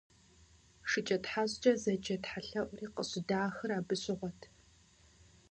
[0.89, 4.39] ШыкӀэтхьэщӀкӀэ зэджэ тхьэлъэӀури къыщыдахыр абы щыгъуэт.